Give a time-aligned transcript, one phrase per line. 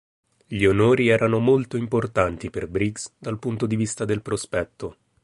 [0.47, 4.97] Gli onori erano molto importanti per Briggs dal punto di vista del prospetto.